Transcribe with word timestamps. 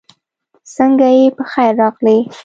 سنګه 0.75 1.09
یی 1.17 1.25
پخير 1.37 1.71
راغلې 1.79 2.17